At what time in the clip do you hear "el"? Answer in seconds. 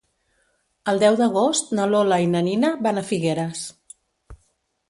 0.93-1.01